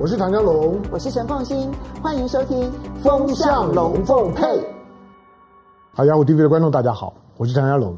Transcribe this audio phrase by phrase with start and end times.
[0.00, 1.68] 我是唐江龙，我是陈凤新，
[2.00, 2.62] 欢迎收听
[3.02, 4.44] 《风向龙凤配》。
[5.92, 7.96] 好，雅虎 TV 的观众大家好，我是唐湘龙。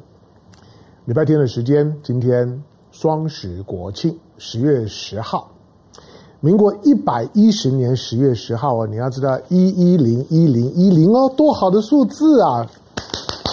[1.05, 5.51] 礼拜天的时间，今天双十国庆，十月十号，
[6.41, 12.67] 民国一百一十年十月十号啊，你要知道一一零一零一零哦，多好的数字啊！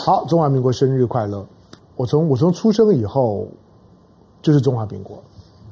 [0.06, 1.46] 好，中华民国生日快乐！
[1.98, 3.46] 我从我从出生以后
[4.42, 5.22] 就是中华民国，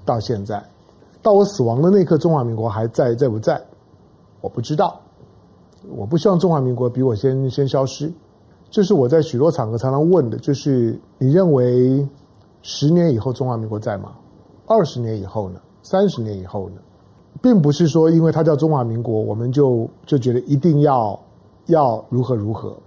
[0.04, 0.62] 到现在。
[1.26, 3.60] 到我死亡的那刻，中华民国还在在不在？
[4.42, 5.02] 我不知道。
[5.89, 8.14] 我不希望中华民国比我先先消失。
[8.70, 12.07] 这是我在许多场合常常问的，就是你认为
[12.61, 14.11] 十年以后中华民国在吗？
[14.68, 15.60] 二十年以后呢？
[15.82, 16.75] 三十年以后呢？
[17.42, 21.19] 并不是说因为它叫中华民国，我们就就觉得一定要
[21.66, 22.78] 要如何如何，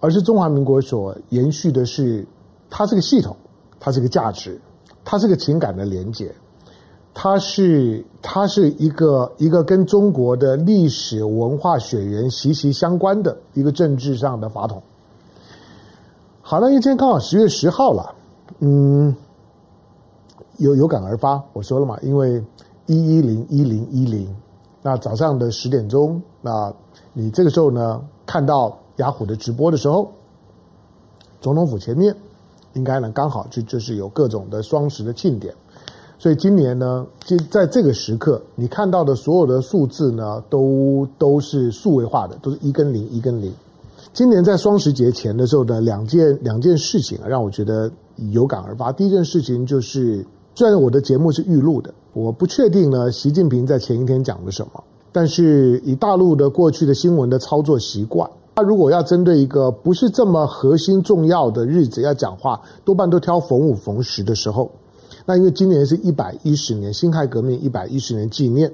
[0.00, 2.26] 而是中华民国所延续的是
[2.68, 3.36] 它是个系统，
[3.78, 4.60] 它是个价值，
[5.04, 6.34] 它是个情感的连结。
[7.16, 14.82] 它是它是一个一个跟中国的历史文化血缘息息相关的一个政治上的法统。
[16.42, 18.14] 好，那因为今天刚好十月十号了，
[18.58, 19.14] 嗯，
[20.58, 22.42] 有有感而发，我说了嘛，因为
[22.86, 24.28] 一一零一零一零，
[24.82, 26.74] 那早上的十点钟，那
[27.12, 30.10] 你这个时候呢看到雅虎的直播的时候，
[31.40, 32.14] 总统府前面
[32.72, 35.54] 应该呢刚好就就是有各种的双十的庆典。
[36.24, 43.52] 所以今年呢，就在这个时刻，你看到的所有的数字呢，都都是数位化的，都是一跟零，一跟零。
[44.14, 47.92] 今年在双十节前的时候的两件两件事情啊，让我觉得
[48.32, 48.90] 有感而发。
[48.90, 64.70] 第一件事情就是，虽然我的节目是预录的，我不确定呢，习近平在前一天讲了什么，但是以大陆的过去的新闻的操作习惯，他如果要针对一个不是这么核心重要的日子要讲话，多半都挑逢五逢十的时候。
[65.26, 68.70] 那因为今年是一百一十年辛亥革命一百一十年纪念，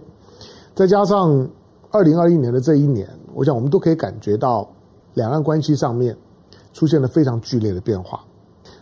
[0.74, 1.48] 再加上
[1.90, 4.68] 二零二一年的这一年，我想我们都可以感觉到
[5.14, 6.16] 两岸关系上面
[6.72, 8.20] 出现了非常剧烈的变化。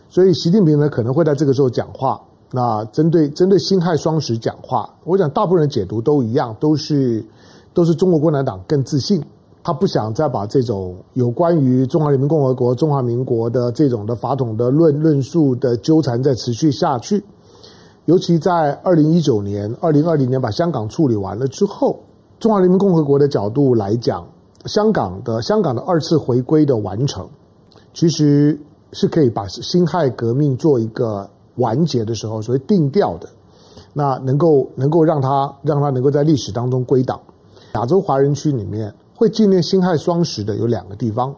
[0.09, 2.19] 所以习近平呢可能会在这个时候讲话。
[2.51, 7.23] 那针对针对辛亥双十讲话，我想大部分人解读都一样，都是
[7.75, 9.23] 都是中国共产党更自信，
[9.61, 17.23] 他不想再把这种有关于中华人民共和国、中华民国的这种的法统的论论述的纠缠再持续下去。
[18.09, 21.99] 尤其在二零一九年、二零二零年把香港处理完了之后，
[22.39, 24.27] 中华人民共和国的角度来讲，
[24.65, 27.29] 香港的香港的二次回归的完成，
[27.93, 28.59] 其实
[28.93, 33.29] 是可以把辛亥革命做一个完结的时候，所谓定调的，
[33.93, 37.21] 那能够能够让它让它能够在历史当中归档。
[37.75, 41.31] 亚洲华人区里面会纪念辛亥双十的有两个地方，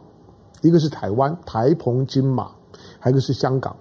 [0.62, 2.50] 一个是台湾台澎金马，
[2.98, 3.76] 还有一个是香港。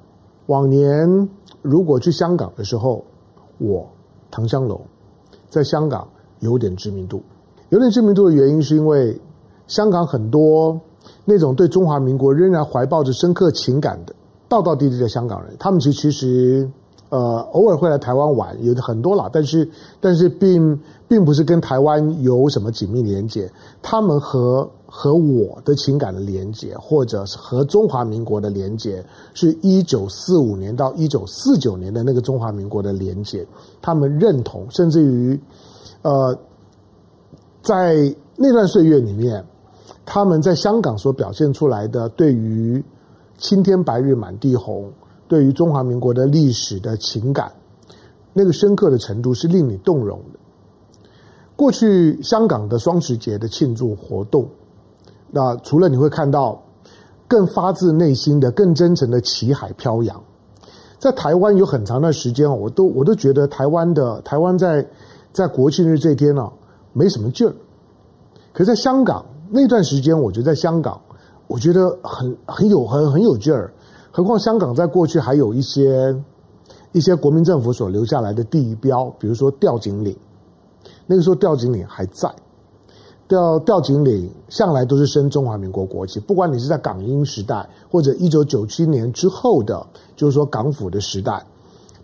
[0.46, 1.28] 往年。
[1.62, 3.04] 如果去香港的时候，
[3.58, 3.86] 我
[4.30, 4.80] 唐香龙
[5.48, 7.22] 在香港有点知名度。
[7.68, 9.16] 有点知名度的原因是因为
[9.66, 10.80] 香港很多
[11.24, 14.14] 那种对中华民国仍然怀抱着深刻情感的
[14.48, 16.68] 道道地地的香港人，他们其其实
[17.10, 19.68] 呃偶尔会来台湾玩，有很多啦，但是
[20.00, 23.48] 但是并并不是跟台湾有什么紧密连接，
[23.82, 24.68] 他们和。
[24.92, 29.00] 和我的情感的连接，或者是和中华民国的连接，
[29.34, 33.46] 是一九四五年到一九四九年的那个中华民国的连接。
[33.80, 35.40] 他们认同，甚至于，
[36.02, 36.36] 呃，
[37.62, 39.44] 在那段岁月里面，
[40.04, 42.82] 他们在香港所表现出来的对于
[43.38, 44.90] 青天白日满地红，
[45.30, 47.52] 对于中华民国的历史的情感，
[48.32, 50.40] 那个深刻的程度是令你动容的。
[51.54, 54.48] 过去香港的双十节的庆祝活动。
[55.30, 56.60] 那除了你会看到
[57.28, 60.20] 更发自内心的、更真诚的旗海飘扬，
[60.98, 64.84] 在台湾有很长的时间，我都我都觉得台湾的台湾在
[65.32, 66.50] 在国庆日这天呢
[66.92, 67.54] 没什么劲儿。
[68.52, 71.00] 可在香港那段时间，我觉得在香港，
[71.46, 73.72] 我觉得很很有很很有劲儿。
[74.10, 76.14] 何况香港在过去还有一些
[76.92, 80.16] 一些国民政府所留下来的地标，比如说吊景岭，
[81.06, 82.28] 那个时候吊景岭还在。
[83.28, 89.86] 吊吊景岭向来都是升中华民国国旗，不管你是在港英时代或者一九九七年之后的，
[90.16, 91.40] 就是说港府的时代，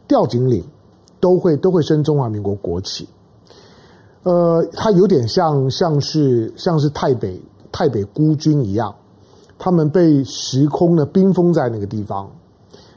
[0.06, 0.64] 吊景岭
[1.18, 3.08] 都会都会升中华民国国旗。
[4.22, 7.42] 呃，它有点像像是像是泰北
[7.72, 8.94] 泰北孤军一样，
[9.58, 12.30] 他们被时空呢冰封在那个地方，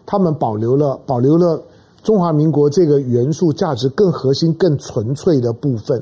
[0.05, 1.61] 他们保留了保留了
[2.03, 6.01] 中华民国这个元素价值更核心、更纯粹的部分。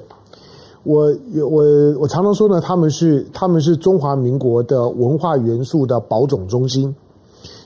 [0.83, 1.13] 我
[1.49, 1.63] 我
[1.99, 6.95] 我常常说呢，他们是他们是中华民国的文化元素的保种中心。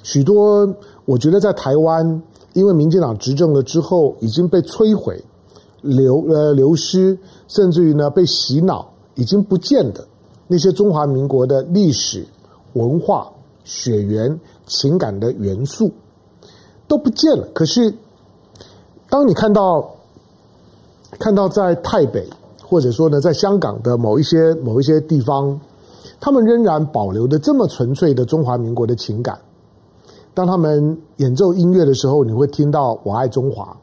[0.02, 0.68] 许多
[1.06, 2.22] 我觉得在台湾，
[2.54, 5.24] 因为民进党执政了之后已经被摧毁，
[5.82, 7.16] 流呃流失，
[7.48, 10.04] 甚至于呢被洗脑，已经不见的
[10.48, 12.26] 那些中华民国的历史、
[12.74, 13.32] 文化、
[13.64, 15.92] 血缘、情感的元素
[16.88, 17.48] 都不见了。
[17.54, 17.94] 可是，
[19.10, 19.90] 当你看到
[21.20, 22.28] 看到在台北，
[22.64, 25.60] 或者说呢，在香港的某一些某一些地方，
[26.20, 29.38] 他们仍然保留着这么纯粹的中华民国的情感。
[30.34, 33.76] 当他们演奏音乐的时候，你会听到“我爱中华”。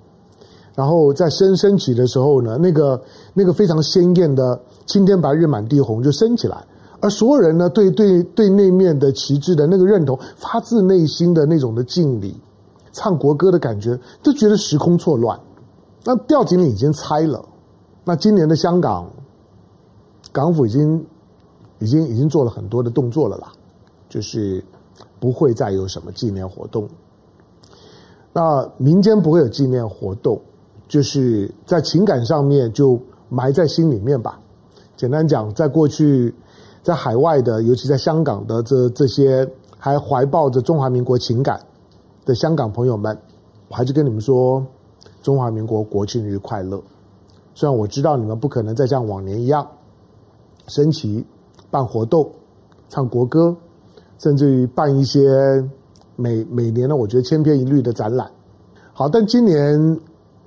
[0.75, 3.03] 然后在升升起的时候呢，那个
[3.35, 6.65] 那个非常鲜艳的“青天白日满地红”就升起来，
[7.01, 12.37] 而所有人呢，对对对那面的旗帜的那个认同，发自内心的那种的敬礼，
[12.93, 15.39] 唱国歌的感觉，都觉得时空错乱。
[16.05, 17.45] 那吊颈已经拆了，
[18.05, 19.11] 那今年的香港
[20.33, 21.07] 港府已经
[21.79, 23.53] 已经已经做了很多的动作了啦，
[24.09, 24.65] 就是
[25.21, 26.89] 不会再有什么纪念活动。
[28.33, 30.41] 那民间不会有纪念活动。
[30.89, 32.99] 就是在情感上面就
[33.29, 34.41] 埋在心里面吧。
[34.97, 36.35] 简单讲，在过去，
[36.89, 39.47] 在海外的，尤其在香港的这这些
[39.77, 41.61] 还怀抱着中华民国情感
[42.25, 43.15] 的香港朋友们，
[43.69, 44.65] 我还是跟你们说，
[45.23, 46.83] 中华民国国庆日快乐。
[47.55, 49.69] 虽然我知道你们不可能再像往年一样
[50.69, 51.23] 升旗、
[51.71, 52.27] 办活动、
[52.89, 53.55] 唱国歌，
[54.19, 55.63] 甚至于办一些
[56.17, 58.31] 每每年呢，我觉得千篇一律的展览。
[58.95, 60.01] 好，但今年。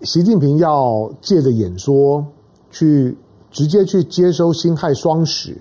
[0.04, 2.26] 习近平要借着演说，
[2.72, 3.16] 去
[3.52, 5.56] 直接去接收辛亥双十，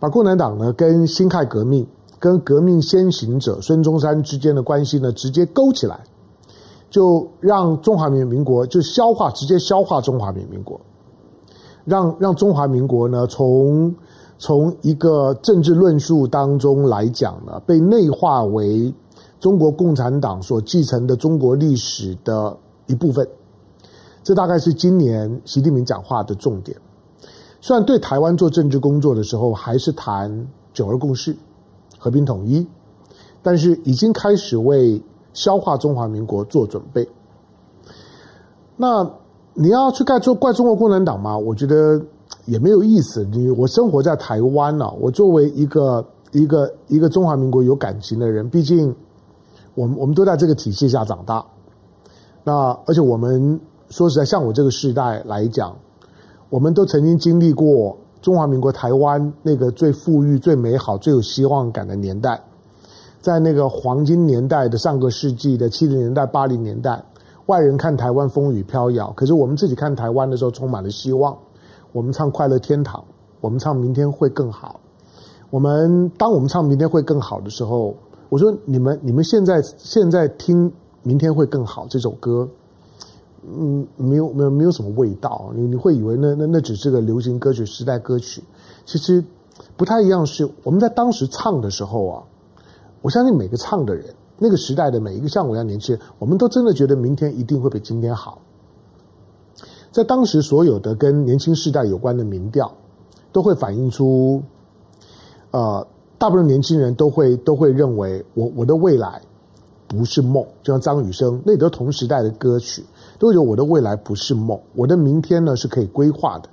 [0.00, 1.86] 把共产党呢跟辛亥革命、
[2.18, 6.00] 跟革命先行者孙中山之间的关系呢直接勾起来，
[6.88, 10.80] 就让中华民民国就消化，直接消化中华民民国，
[11.84, 13.94] 让让中华民国呢从
[14.38, 18.92] 从一个政治论述当中来讲呢，被内化为
[19.38, 22.56] 中国共产党所继承的中国历史的
[22.86, 23.28] 一部分。
[24.22, 26.76] 这大概是今年习近平讲话的重点。
[27.60, 31.36] 虽然对台湾做政治工作的时候还是谈九二共识、
[31.98, 32.66] 和平统一，
[33.42, 35.02] 但是已经开始为
[35.34, 37.06] 消化中华民国做准备。
[38.76, 39.08] 那
[39.52, 41.36] 你要去怪中怪中国共产党吗？
[41.36, 42.00] 我觉得
[42.46, 43.24] 也没有意思。
[43.24, 48.94] 你我生活在台湾呢，我作为一个一个一个中华民国有感情的人，毕竟
[49.74, 51.44] 我们我们都在这个体系下长大。
[52.42, 53.60] 那而且我们。
[53.90, 55.76] 说实在，像我这个时代来讲，
[56.50, 62.42] 我们都曾经经历过中华民国台湾那个最富裕、最美好、最有希望感的年代，
[63.20, 67.00] 在那个黄金年代的上个世纪的七零年代、八零年代，
[67.46, 71.36] 外人看台湾风雨飘摇，可是我们自己看台湾的时候充满了希望。
[71.92, 73.00] 我们唱《快乐天堂》，
[73.40, 74.80] 我们唱《明天会更好》。
[75.50, 77.94] 我们当我们唱《明天会更好》的时候，
[78.28, 80.68] 我说你们你们现在现在听
[81.04, 82.48] 《明天会更好》这首歌。
[83.42, 88.42] 嗯，没有没有没有什么味道，你你会以为那那那只是个流行歌曲、时代歌曲，
[88.84, 89.24] 其实
[89.76, 90.26] 不太一样。
[90.26, 92.22] 是我们在当时唱的时候啊，
[93.00, 98.38] 我相信每个唱的人，那个时代的每一个像我一样年轻人，我们都真的觉得明天一定会比今天好。
[99.90, 102.70] 在当时所有的跟年轻世代有关的民调，
[103.32, 104.42] 都会反映出，
[105.50, 105.86] 呃，
[106.18, 109.20] 大部分年轻人都会都会认为我我的未来
[109.88, 112.84] 不是梦，就像张雨生，那都是同时代的歌曲。
[113.20, 116.48] 都有我的未来不是梦，我的明天呢是可以规划的，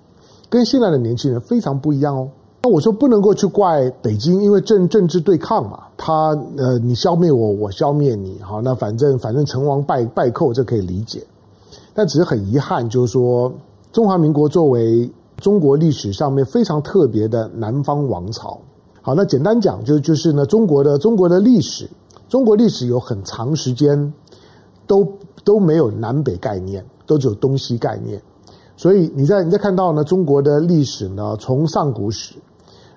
[0.50, 2.30] 跟现在的年轻人非常不一样哦。
[2.62, 11.26] 那我说不能够去怪北京，因为政政治对抗嘛，他呃你消灭我，我消灭你，好，那反正反正成王败败寇这可以理解，
[11.94, 13.50] 但只是很遗憾，就是说
[13.94, 18.60] 中华民国作为中国历史上面非常特别的南方王朝，
[19.02, 21.90] 好，那简单讲就就是呢中国的中国的历史，
[22.28, 24.14] 中国历史有很长时间
[24.86, 25.08] 都。
[25.48, 28.22] 都没有南北概念，都只有东西概念。
[28.76, 32.36] 所以你在你在看到呢，中国的历史呢，从上古史，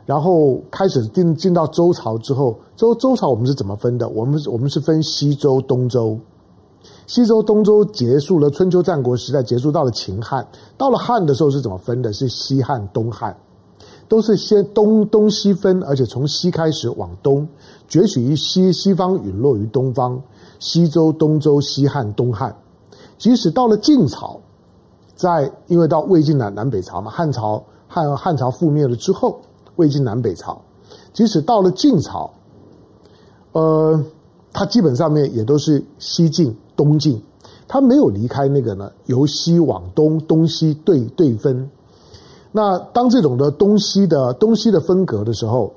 [0.04, 4.08] 然后开始进进到周朝之后，周周朝我们是怎么分的？
[4.08, 6.18] 我们我们是分西周、东周。
[7.06, 10.44] 西周、东周结束了春秋战国时代，结束到了秦汉，
[10.76, 12.12] 到了汉的时候是怎么分的？
[12.12, 13.36] 是西汉、东汉，
[14.08, 17.46] 都是先东东西分，而且从西开始往东，
[17.86, 20.20] 崛起于西，西方陨落于东方。
[20.60, 22.54] 西周、东周、西汉、东汉，
[23.18, 24.38] 即使到了晋朝，
[25.16, 29.40] 在因为到魏晋南南北朝嘛，汉朝汉汉朝覆灭了之后，
[29.76, 30.60] 魏晋南北朝，
[31.12, 32.30] 即使到了晋朝，
[33.52, 34.04] 呃，
[34.52, 37.20] 它基本上面也都是西晋、东晋，
[37.66, 41.70] 它没有离开那个呢，由西往东，东西对对分。
[42.52, 45.72] 那当这种的东西的东西的分隔的时候。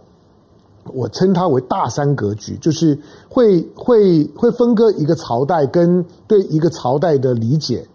[0.91, 2.97] 我称它为大三格局，就是
[3.29, 7.87] 会会会分割一个朝代跟对一个朝代的理解，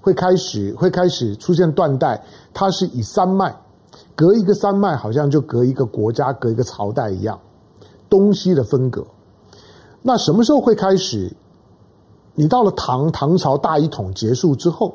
[0.00, 2.22] 会开始会开始出现断代，
[2.54, 3.54] 它是以山脉，
[4.14, 7.38] 隔一个山脉好像就隔一个国家，隔一个朝代一样，
[8.08, 9.04] 东西的分隔。
[10.02, 11.34] 那什么时候会开始？
[12.38, 14.94] 你到了唐唐朝大一统结束之后，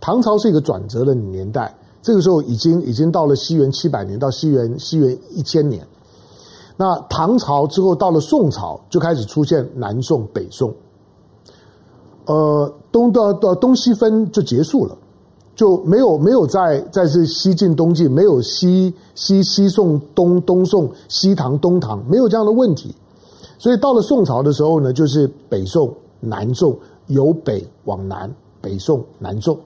[0.00, 5.86] 唐朝是一个转折的年代，这个时候已经已经到了西元七百年到西元西元一千年。
[6.80, 10.72] 那唐朝之后到了宋朝，就开始出现南宋、北宋。
[12.24, 14.96] 呃，东的的东西分就结束了，
[15.54, 22.94] 就没有没有再再是西晋、东晋，没有西西西宋、东东宋、西唐、东唐，没有这样的问题。
[23.58, 25.92] 所以到了宋朝的时候呢，就是北宋。
[26.22, 26.74] 南宋
[27.08, 29.58] 由北往南，北宋、南宋。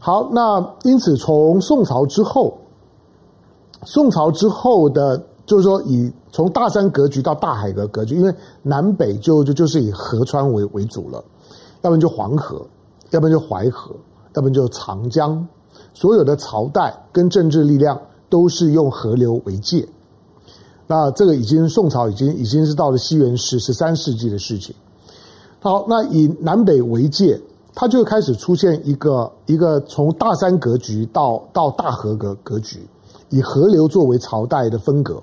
[0.00, 2.56] 好，那因此从宋朝之后，
[3.84, 11.20] 宋朝之后的，就是说以从大山格局到大海的格局，因为南北就就就是以河川为为主了，
[11.82, 12.64] 要不然就黄河，
[13.10, 13.90] 要不然就淮河，
[14.36, 15.44] 要不然就长江，
[15.92, 19.84] 所有的朝代跟政治力量都是用河流为界。
[20.86, 24.72] 那这个已经宋朝已经已经是到了西元十十三世纪的事情。
[25.58, 27.40] 好，那以南北为界，
[27.74, 32.86] 它就开始出现一个一个从大山格局到到大河格格局，
[33.30, 35.20] 以河流作为朝代的分隔。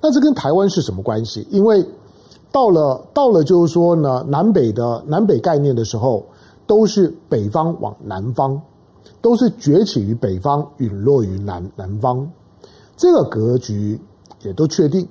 [0.00, 1.46] 那这跟台湾是什么关系？
[1.50, 1.84] 因为
[2.50, 6.24] 到了到了就是说呢，南北的南北概念的时候，
[6.66, 8.60] 都是北方往南方，
[9.20, 12.28] 都是崛起于北方，陨落于南南方。
[12.96, 14.00] 这个格局
[14.42, 15.06] 也都确定，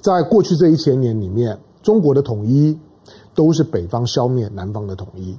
[0.00, 2.78] 在过去这一千年里面，中国的统一。
[3.32, 5.36] 都是北方消灭南方的统一，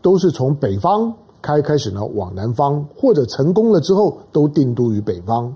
[0.00, 1.12] 都是从北方
[1.42, 5.52] 开开始呢往南方，或者成功了之后都定都于北方。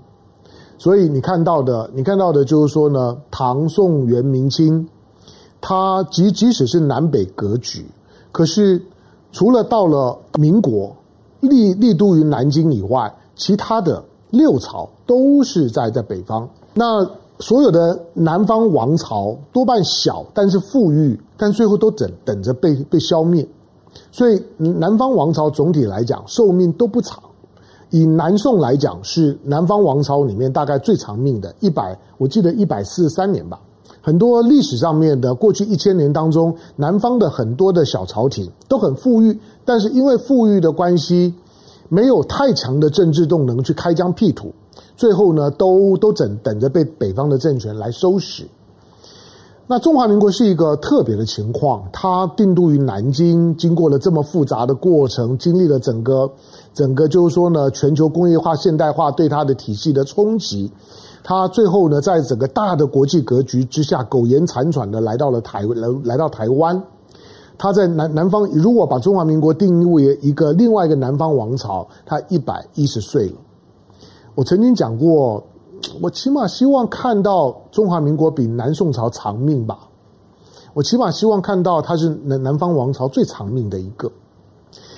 [0.77, 4.87] 所以你看到的，你看到的就是说呢，唐宋元明清，
[5.61, 7.85] 它即即使是南北格局，
[8.31, 8.81] 可是
[9.31, 10.95] 除了到了民国
[11.39, 16.47] 立立都于南京以外，其他的六朝都是在在北方。
[16.73, 17.05] 那
[17.39, 23.47] 所有的南方王朝多半小，但是富裕，但最后都等等着被被消灭。
[24.11, 27.21] 所以南方王朝总体来讲寿命都不长。
[27.89, 33.59] 以南宋来讲，是南方王朝里面大概最长命的，一百，我记得一百四十三年吧。
[34.01, 41.33] 很多历史上面的过去一千年当中，南方的很多的小朝廷都很富裕，但是因为富裕的关系，
[41.89, 44.53] 没有太强的政治动能去开疆辟土。
[44.95, 48.45] 最后呢，都都等等着被北方的政权来收拾。
[49.67, 56.31] 那中华民国是一个特别的情况，它定都于南京，经过了这么复杂的过程，经历了整个
[56.71, 60.71] 整个就是说呢，全球工业化现代化对它的体系的冲击，
[61.23, 66.79] 它最后呢，在整个大的国际格局之下，苟延残喘的来到了台来来到台湾。
[67.57, 73.35] 它在南南方，如果把中华民国定义为一个另外一个南方王朝，它一百一十岁了。
[74.35, 75.43] 我曾经讲过，
[76.01, 79.79] 我起码希望看到中华民国比南宋朝长命吧。
[80.73, 84.11] 我起码希望看到它是南南方王朝最长命的一个。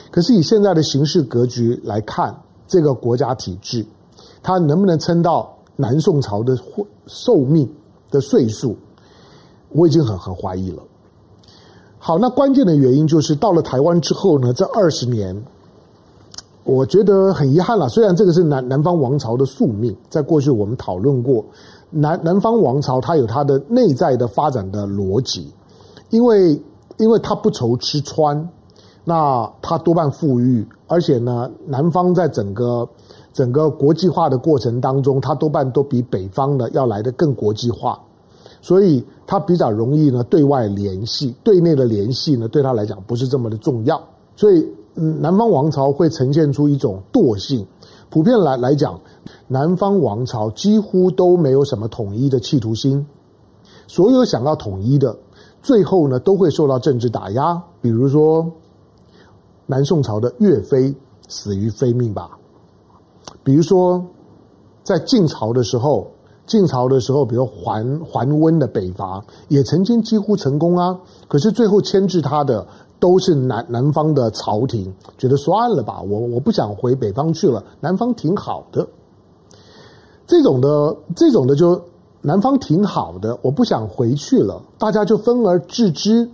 [0.10, 2.36] 可是以现在的形势格局来看，
[2.68, 3.86] 这个国家体制，
[4.42, 6.58] 它能不能撑到南宋朝的
[7.06, 7.70] 寿命
[8.10, 8.76] 的岁数，
[9.70, 10.82] 我已经很很怀疑了。
[12.00, 15.44] 好，那关键的原因就是到了台湾之后呢，这二十年。
[16.68, 21.46] 我觉得很遗憾了，虽然这个是南南方王朝的宿命，在过去我们讨论过，
[21.90, 25.50] 南南方王朝它有它的内在的发展的逻辑，
[26.10, 26.62] 因为
[26.98, 28.50] 因为它不愁吃穿，
[29.06, 32.86] 那它多半富裕，而且呢，南方在整个
[33.32, 37.98] 整个国际化的过程当中，它多半都比北方呢要来得更国际化，
[38.62, 44.04] 所以它比较容易呢对外联系，对内的联系呢对它来讲不是这么的重要，
[44.36, 44.68] 所以。
[44.98, 47.64] 南方王朝会呈现出一种惰性，
[48.10, 49.00] 普遍来来讲，
[49.48, 53.06] 南方王朝几乎都没有什么统一的企图心。
[53.86, 55.16] 所有想要统一的，
[55.62, 57.62] 最后呢都会受到政治打压。
[57.80, 58.46] 比如说，
[59.68, 60.94] 南宋朝的岳飞
[61.28, 62.32] 死于非命吧。
[63.44, 64.04] 比如说，
[64.84, 66.08] 在晋朝的时候，
[66.48, 72.66] 晋朝的时候，比如桓桓温的北伐也曾经几乎成功啊，可是最后牵制他的。
[73.00, 78.88] 都是南南方的朝廷觉得算了吧，我我不想回北方去了，南方挺好的。
[80.26, 81.80] 这种的这种的就
[82.22, 86.28] 南方挺好的，我不想回去了，大家就分而治之。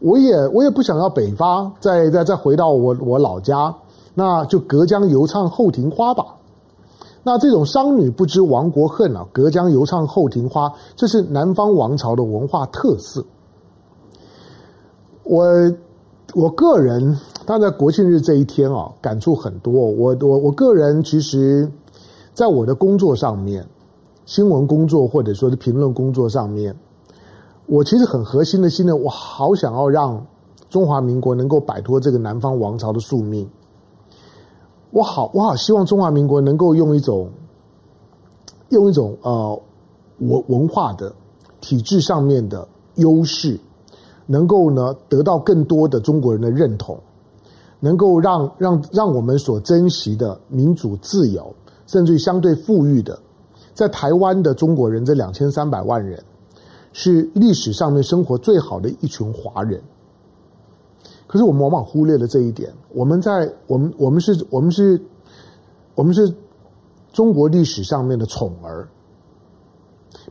[0.00, 3.74] 我也我也不想要北方，再再再回到我我老家，
[4.14, 6.24] 那就隔江犹唱后庭花吧。
[7.22, 13.24] 那这种商女不知亡国恨啊，隔江犹唱后庭花，这是南方王朝的文化特色。
[15.22, 15.72] 我。
[16.34, 17.16] 我个人，
[17.46, 19.72] 当然在国庆日这一天啊，感触很多。
[19.72, 21.70] 我我我个人其实，
[22.34, 23.66] 在我的工作上面，
[24.26, 26.76] 新闻工作或者说是评论工作上面，
[27.64, 30.26] 我其实很核心的心呢，我好想要让
[30.68, 33.48] 中华民国能够摆脱这个南方王朝的宿命。
[34.90, 37.30] 我好，我好希望中华民国能够用一种，
[38.68, 39.58] 用一种呃
[40.18, 41.10] 文文化的
[41.62, 43.58] 体制上面的优势，
[44.30, 46.98] 能够呢得到更多的中国人的认同，
[47.80, 51.50] 能够让让让我们所珍惜的民主自由，
[51.86, 53.18] 甚至于相对富裕的，
[53.72, 56.22] 在台湾的中国人这两千三百万人，
[56.92, 59.80] 是历史上面生活最好的一群华人。
[61.26, 62.70] 可是我们往往忽略了这一点。
[62.90, 65.00] 我们在我们我们是我们是
[65.94, 66.30] 我们是
[67.12, 68.86] 中国历史上面的宠儿，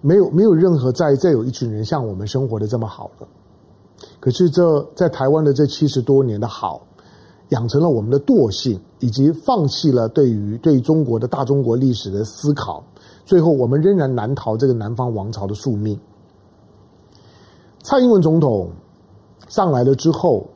[0.01, 3.27] 没有没有任何再再有一群人像我们生活的这么好了。
[4.19, 6.81] 可是这在台湾的这七十多年的好，
[7.49, 12.83] 养成了我们的惰性，以及放弃了对于对中国的大中国历史的思考。
[13.25, 15.99] 最后，我们仍然难逃这个南方王朝的宿命。
[17.83, 18.69] 蔡英文总统
[19.47, 20.47] 上来了之后。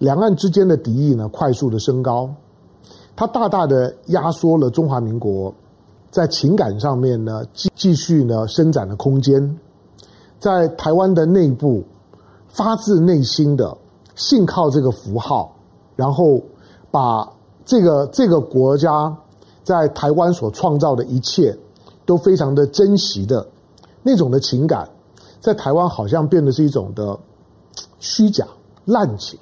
[0.00, 2.32] 两岸之间的敌意呢，快速的升高，
[3.16, 5.52] 它大大的压缩了中华民国
[6.08, 9.58] 在情感上面呢继继续呢伸展的空间，
[10.38, 11.82] 在台湾的内部
[12.58, 13.74] 发自内心的
[14.16, 15.54] 信靠这个符号，
[15.94, 16.42] 然后
[16.90, 17.24] 把
[17.64, 19.16] 这个这个国家
[19.62, 21.56] 在台湾所创造的一切
[22.04, 23.46] 都非常的珍惜的
[24.02, 24.88] 那种的情感，
[25.38, 27.16] 在台湾好像变得是一种的
[28.00, 28.44] 虚假
[28.84, 29.38] 滥情。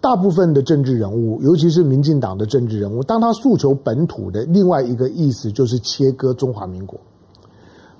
[0.00, 6.98] 大部分的政治人物，尤其是民进党的政治人物，当他诉求本土的另外一个意思，就是切割中华民国。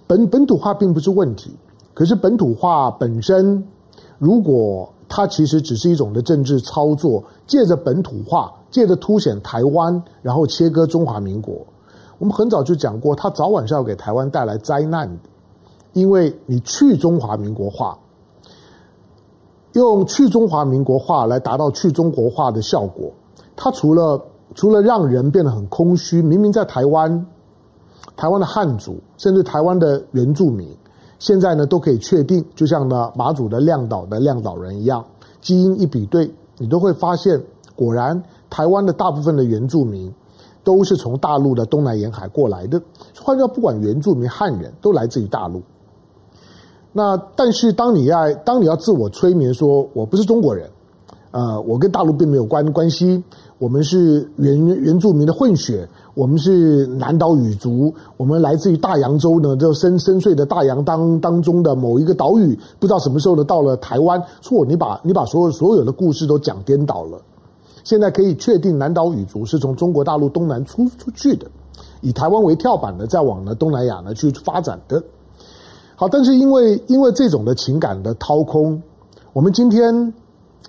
[0.09, 1.55] 本本土化并不是问题，
[1.95, 3.63] 可是本土化本身，
[4.23, 11.57] 如果它其实只是一种的政治操作，借着本土化，借着凸显台湾，然后切割中华民国，
[12.19, 15.29] 我们很早就讲过，它早晚是要给台湾带来灾难的，
[15.93, 17.99] 因为你去中华民国化。
[19.73, 23.11] 用去中华民国化来达到去中国化的效果，
[23.57, 24.23] 它除了
[24.55, 27.27] 除了让人变得很空虚，明明在台湾，
[28.15, 30.69] 台湾的汉族甚至台湾的原住民，
[31.23, 35.05] 现在呢都可以确定，就像呢马祖的亮岛的亮岛人一样，
[35.41, 37.41] 基因一比对，你都会发现，
[37.77, 40.13] 果然台湾的大部分的原住民
[40.65, 42.83] 都是从大陆的东南沿海过来的，
[43.21, 45.63] 换句话说，不管原住民汉人都来自于大陆。
[46.93, 50.69] 那但是当你要当你要自我催眠说我不是中国人，
[51.31, 53.23] 呃，我跟大陆并没有关关系，
[53.59, 67.19] 我们是原原住民的混血，我们是南岛语族，我们来自于大洋洲呢，就深深邃的大洋当当中的某一个岛屿，不知道什么时候呢到了台湾，错，你把你把所有所有的故事都讲颠倒了。
[67.83, 71.47] 现在可以确定南岛语族是从中国大陆东南出出去的，
[72.03, 75.03] 以台湾为跳板的，再往呢东南亚呢去发展的。
[75.97, 78.83] 好，但是因为因为这种的情感的掏空，
[79.33, 80.13] 我们今天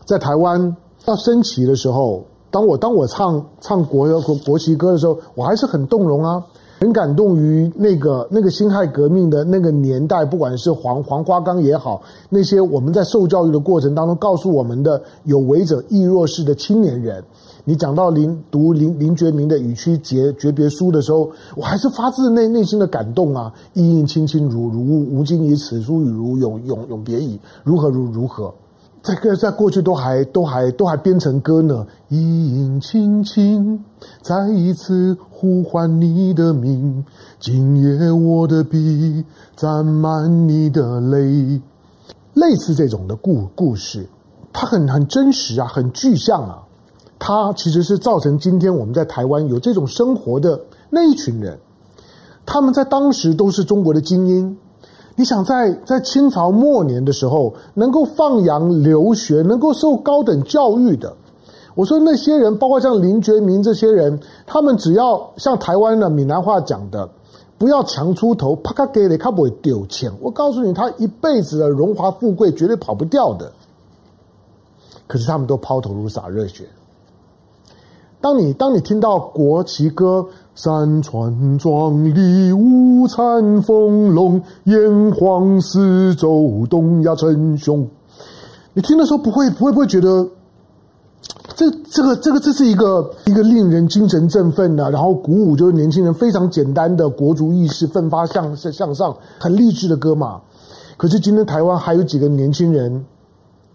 [0.06, 0.76] 在台湾
[1.06, 6.46] 要升旗的时候，当我当我唱唱国国国旗歌的时候，我还是很动容啊，
[6.80, 17.24] 很感动于那个那个辛亥革命的那个年代，不管是黄黄花岗也好，那些我们在受教育的过程当中告诉我们的有为者亦若是的青年人。
[17.66, 23.52] 你讲到林读林林觉民的《与妻诀诀别书》的时候，我还是发自内内心的感动啊！
[23.74, 28.54] 意应卿卿如如，吾今以此书与汝永永永别矣，如何如如何？
[29.04, 31.86] 这个在过去都还都还都还编成歌呢。
[32.08, 32.18] 意
[32.56, 33.84] 应卿卿，
[34.22, 37.04] 再一次呼唤你的名，
[37.38, 39.26] 今夜我的笔
[39.58, 41.62] 沾满你的泪。
[42.34, 44.08] 类似这种的故故事，
[44.54, 46.64] 它很很真实啊，很具象啊。
[47.20, 51.60] 它其实是造成今天我们在台湾有这种生活的那一群人，
[52.46, 54.58] 他们在当时都是中国的精英。
[55.16, 61.14] 你想在在清朝末年的时候，能够放洋留学、能够受高等教育的，
[61.76, 67.08] 我说那些人，包括像林觉民这些人，他们只要像台湾的闽南话讲的，
[67.58, 70.12] 不要强出头，啪咔给你，他不会丢钱。
[70.20, 73.52] 我告诉你，他一辈子的荣华富贵绝对跑不掉的。
[75.06, 76.66] 可是他们都抛头颅洒热血。
[78.20, 83.18] 当你当你听到国旗歌“山川壮丽，五彩
[83.64, 87.88] 丰隆，炎黄四周，东亚称雄”，
[88.74, 90.28] 你听的时候不会不会不会觉得
[91.56, 100.40] 这这个这个这是一个一个令人精神振奋的，然后鼓舞就是年轻人非常简单的国足意识，奋发向向上，很励志的歌嘛？
[100.98, 103.04] 可是今天台湾还有几个年轻人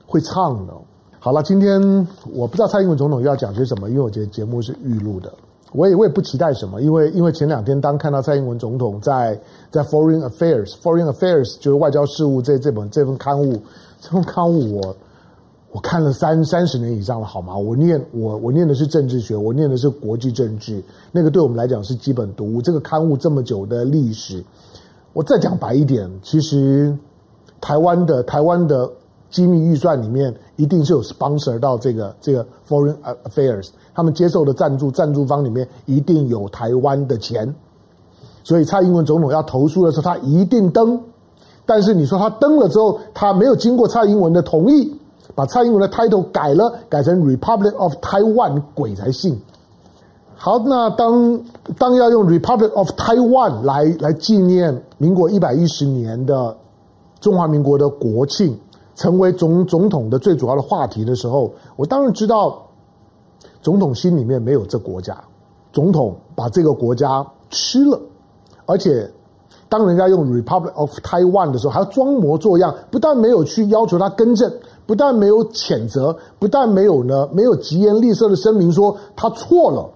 [0.07, 0.73] 会唱呢？
[1.19, 1.81] 好了，今天
[2.33, 5.33] 我不知道蔡英文总统要讲些什么，因为我觉得节目是预录的，
[5.73, 9.39] 我也我也不期待什么，因为因为前两天当看到蔡英文总统在
[9.71, 13.61] 在 Foreign Affairs Foreign Affairs 就是外交事务这这本这份刊物，
[14.01, 14.97] 这份刊物我
[15.73, 17.55] 我看了三三十年以上了，好吗？
[17.57, 22.63] 我念我我念的是政治学，我念的是国际政治，那个对我们来讲是基本读物。
[22.63, 24.43] 这个刊物这么久的历史，
[25.13, 26.97] 我再讲白一点，其实
[27.61, 28.91] 台湾的台湾的。
[29.31, 37.55] 机密预算里面一定是有 sponsor 到这个这个 foreign affairs，他们接受的赞助赞助方里面一定有台湾的钱，
[38.43, 40.99] 所以蔡英文总统要投诉的时候，他一定登。
[41.67, 44.91] 但是你说他登了之后，他没有经过蔡英文的同意，
[45.35, 49.39] 把蔡英文的 title 改了，改成 Republic of Taiwan，鬼才信。
[50.35, 51.39] 好，那当
[51.77, 56.57] 当要用 Republic of Taiwan 来来纪念民国一百一十年的
[57.21, 58.59] 中华民国的国庆。
[58.99, 62.61] 成为总总统的最主要的话题的时候，我当然知道，
[63.63, 65.17] 总统心里面没有这国家，
[65.73, 67.97] 总统把这个国家吃了，
[68.67, 69.09] 而且
[69.69, 74.53] 当人家用 Republic of Taiwan 的时候，还要装模作样，不但没有去要求他更正，
[74.85, 79.89] 不但没有谴责，不但没有呢，没有疾言厉色的声明说他错了。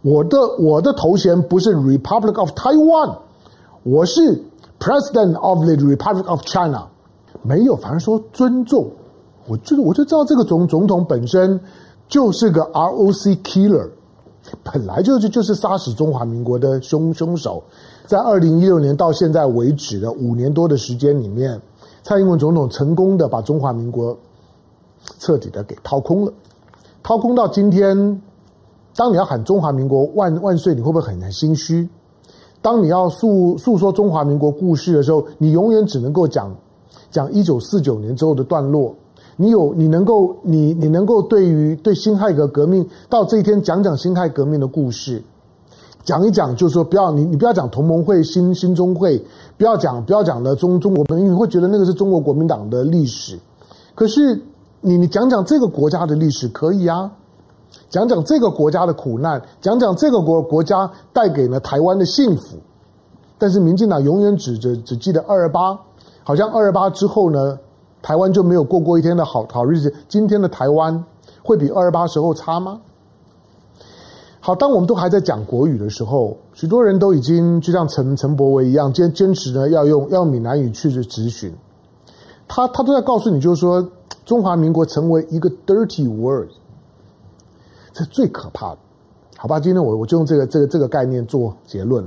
[0.00, 3.18] 我的我的头衔不是 Republic of Taiwan，
[3.82, 4.42] 我是
[4.80, 6.86] President of the Republic of China。
[7.46, 8.90] 没有，反而说尊重。
[9.46, 11.60] 我就是我就知道这个总总统本身
[12.08, 13.90] 就是个 ROC killer，
[14.62, 17.62] 本来就就就是杀死中华民国的凶凶手。
[18.06, 21.60] 在二零一六年到现在为止的五年多的时间里面，
[22.02, 24.16] 蔡英文总统成功的把中华民国
[25.18, 26.32] 彻底的给掏空了，
[27.02, 28.22] 掏空到今天。
[28.96, 31.86] 当你要喊中华民国万万岁，你会不会很很心虚？
[32.62, 36.50] 当你要诉诉说中华民国故事的时候，你永远只能够讲。
[37.14, 38.92] 讲一九四九年之后的段落，
[39.36, 45.22] 你有你能够你你能够对于对辛亥革革命到这一天讲讲辛亥革命的故事，
[46.02, 49.24] 讲一讲就是说不要你你不要讲同盟会新新中会，
[49.56, 53.38] 不要讲不要讲的中中国民，你会觉得那个是中国国民党的历史，
[53.94, 54.42] 可是
[54.80, 57.08] 你你讲讲这个国家的历史可以啊，
[57.88, 62.56] 讲讲这个国家的苦难，讲讲这个国国家带给了台湾的幸福，
[63.38, 65.78] 但是民进党永远只只只记得二二八。
[66.24, 67.58] 好像二二八之后呢，
[68.02, 69.94] 台湾就没有过过一天的好好日子。
[70.08, 71.04] 今天的台湾
[71.42, 72.80] 会比二二八时候差吗？
[74.40, 81.54] 好，当我们都还在讲国语的时候，许多人都已经就像陈陈伯维一样，坚坚持呢要用要用闽南语去质询。
[82.48, 83.86] 他他都在告诉你，就是说
[84.24, 86.48] 中华民国成为一个 dirty word，
[87.92, 88.78] 这最可怕的。
[89.36, 92.02] 好吧，今天我我就用这个这个这个概念做结论。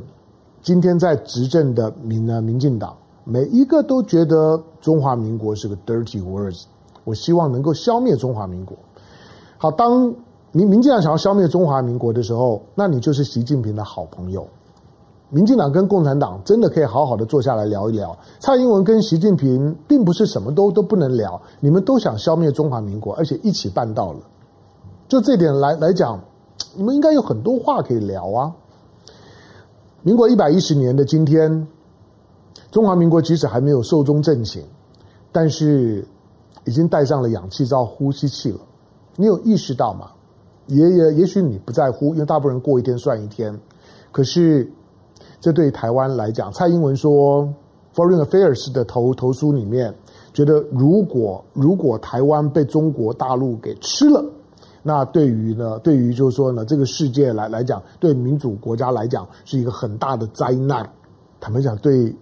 [0.62, 2.95] 今天在执政的民呢民进党。
[3.30, 6.63] 每一个都觉得中华民国是个 dirty words，
[7.04, 8.78] 我希望能够消灭中华民国。
[9.58, 10.16] 好，当
[10.54, 14.48] 民民进党想要消灭中华民国的时候，那你就是习近平的好朋友。
[15.30, 18.18] 民进党跟共产党真的可以好好的坐下来聊一聊。
[18.40, 24.20] 蔡英文跟习近平并不是什么都都不能聊，你们都想消灭中华民国，而且一起办到了。
[25.10, 26.18] 就这点来来讲，
[26.78, 28.56] 你们应该有很多话可以聊啊。
[30.02, 31.68] 民国一百一十年的今天。
[32.78, 34.62] 中华民国即使还没有寿终正寝，
[35.32, 36.08] 但是
[36.63, 38.60] 已经戴上了氧气罩、呼吸器了。
[39.16, 40.12] 你有意识到吗？
[40.68, 43.60] 也也也许你不在乎，因为大部分人过一天算一天。
[44.12, 44.72] 可是，
[45.42, 47.52] 这对台湾来讲，蔡英文说
[47.96, 49.92] ，Foreign Affairs 的投投书里面，
[50.32, 54.24] 觉得如果如果台湾被中国大陆给吃了，
[54.84, 60.88] 那对于呢，对于就是说呢，这个世界来来讲，对民主国家来讲，是一个很大的灾难。
[61.40, 62.16] 坦白讲，对。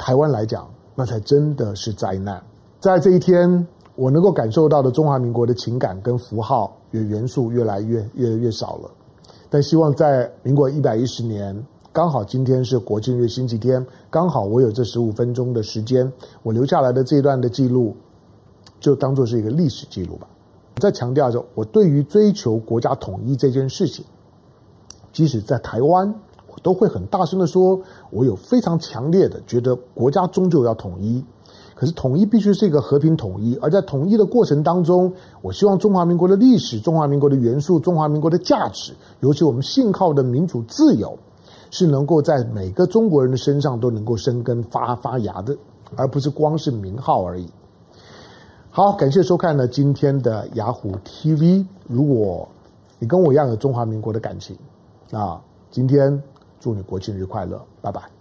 [0.00, 2.42] 台湾来讲，那才真的是灾难。
[2.80, 8.90] 在这一天，我能够感受到的中华民国的情感跟符号与元素越来越越来越少了。
[9.50, 11.54] 但希望在民国一百一十年，
[11.92, 16.10] 刚好今天是国庆日星期天，刚好我有这十五分钟的时间，
[16.42, 17.94] 我留下来的这段的记录，
[18.80, 20.26] 就当做是一个历史记录吧。
[20.76, 24.02] 再强调着，我对于追求国家统一这件事情，
[25.12, 26.12] 即使在台湾。
[26.62, 31.24] 都会很大声的说，我有非常强烈的觉得国家终究要统一，
[31.74, 41.18] 可是统一必须是一个和平统一，而在统一的过程当中，我希望中华民国的历史、中华民国的元素、中华民国的价值，尤其我们信靠的民主自由，
[41.70, 45.56] 是能够在每个中国人的身上都能够生根发发芽的，
[45.96, 47.48] 而不是光是名号而已。
[48.70, 51.64] 好，感谢收看呢今天的雅虎 TV。
[51.88, 52.46] 如果
[52.98, 54.54] 你跟我一样有中华民国的感情，
[55.10, 56.22] 啊，今天。
[56.60, 58.19] 祝你国庆日快乐，拜拜。